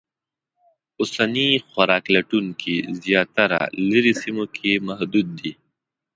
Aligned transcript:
اوسني 0.99 1.49
خوراک 1.67 2.05
لټونکي 2.15 2.75
زیاتره 3.03 3.59
لرې 3.89 4.13
سیمو 4.21 4.45
کې 4.55 4.71
محدود 4.87 5.27
دي. 5.39 5.51